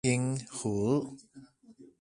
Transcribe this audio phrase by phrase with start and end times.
[0.03, 1.13] 鯨魚